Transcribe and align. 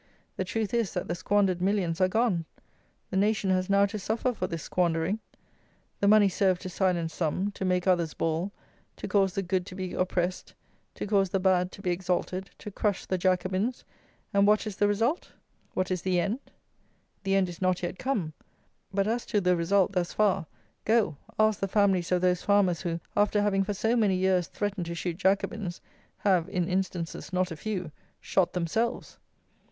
The 0.35 0.45
truth 0.45 0.73
is, 0.73 0.95
that 0.95 1.07
the 1.07 1.13
squandered 1.13 1.61
millions 1.61 2.01
are 2.01 2.07
gone! 2.07 2.45
The 3.11 3.17
nation 3.17 3.51
has 3.51 3.69
now 3.69 3.85
to 3.85 3.99
suffer 3.99 4.33
for 4.33 4.47
this 4.47 4.63
squandering. 4.63 5.19
The 5.99 6.07
money 6.07 6.27
served 6.27 6.61
to 6.63 6.69
silence 6.69 7.13
some; 7.13 7.51
to 7.51 7.63
make 7.63 7.85
others 7.85 8.15
bawl; 8.15 8.51
to 8.95 9.07
cause 9.07 9.33
the 9.35 9.43
good 9.43 9.63
to 9.67 9.75
be 9.75 9.93
oppressed; 9.93 10.55
to 10.95 11.05
cause 11.05 11.29
the 11.29 11.39
bad 11.39 11.71
to 11.73 11.83
be 11.83 11.91
exalted; 11.91 12.49
to 12.57 12.71
"crush 12.71 13.05
the 13.05 13.19
Jacobins:" 13.19 13.85
and 14.33 14.47
what 14.47 14.65
is 14.65 14.77
the 14.77 14.87
result? 14.87 15.33
What 15.75 15.91
is 15.91 16.01
the 16.01 16.19
end? 16.19 16.39
The 17.23 17.35
end 17.35 17.47
is 17.47 17.61
not 17.61 17.83
yet 17.83 17.99
come; 17.99 18.33
but 18.91 19.05
as 19.07 19.23
to 19.27 19.39
the 19.39 19.55
result 19.55 19.91
thus 19.91 20.13
far, 20.13 20.47
go, 20.83 21.15
ask 21.37 21.59
the 21.59 21.67
families 21.67 22.11
of 22.11 22.21
those 22.21 22.41
farmers 22.41 22.81
who, 22.81 22.99
after 23.15 23.39
having 23.39 23.63
for 23.63 23.75
so 23.75 23.95
many 23.95 24.15
years 24.15 24.47
threatened 24.47 24.87
to 24.87 24.95
shoot 24.95 25.17
Jacobins, 25.17 25.79
have, 26.17 26.49
in 26.49 26.67
instances 26.67 27.31
not 27.31 27.51
a 27.51 27.55
few, 27.55 27.91
shot 28.19 28.53
themselves! 28.53 29.19